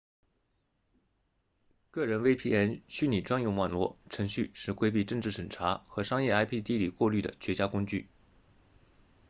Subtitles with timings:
[1.91, 8.09] 个人 vpn 虚拟专用网络程序是规避政治审查和商业 ip 地理过滤的绝佳工具